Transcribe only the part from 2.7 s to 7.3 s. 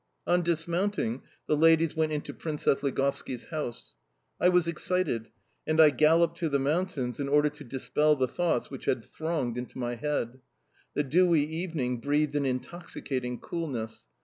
Ligovski's house. I was excited, and I galloped to the mountains in